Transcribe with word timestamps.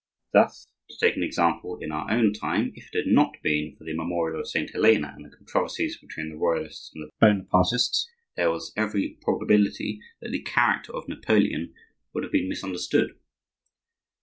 Thus, 0.33 0.65
to 0.89 0.97
take 0.99 1.15
an 1.15 1.21
example 1.21 1.77
in 1.79 1.91
our 1.91 2.09
own 2.09 2.33
time, 2.33 2.71
if 2.73 2.89
it 2.91 3.05
had 3.05 3.13
not 3.13 3.35
been 3.43 3.75
for 3.75 3.83
the 3.83 3.93
"Memorial 3.93 4.39
of 4.39 4.47
Saint 4.47 4.71
Helena," 4.71 5.13
and 5.15 5.23
the 5.23 5.29
controversies 5.29 5.99
between 5.99 6.29
the 6.29 6.37
Royalists 6.37 6.91
and 6.95 7.03
the 7.03 7.11
Bonapartists, 7.23 8.07
there 8.35 8.49
was 8.49 8.73
every 8.75 9.19
probability 9.21 9.99
that 10.19 10.31
the 10.31 10.41
character 10.41 10.91
of 10.93 11.07
Napoleon 11.07 11.75
would 12.15 12.23
have 12.23 12.33
been 12.33 12.49
misunderstood. 12.49 13.11